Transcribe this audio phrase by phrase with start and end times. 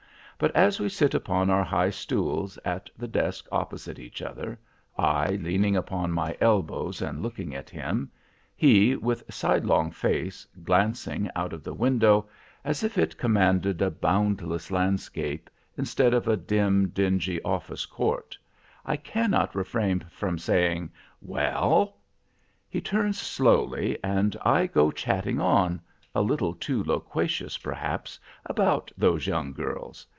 [0.43, 4.57] But as we sit upon our high stools at the desk opposite each other,
[4.97, 8.09] I leaning upon my elbows and looking at him;
[8.55, 12.27] he, with sidelong face, glancing out of the window,
[12.65, 18.35] as if it commanded a boundless landscape, instead of a dim, dingy office court,
[18.83, 20.91] I cannot refrain from saying:
[21.21, 21.97] "Well!"
[22.67, 29.53] He turns slowly, and I go chatting on—a little too loquacious, perhaps, about those young
[29.53, 30.07] girls.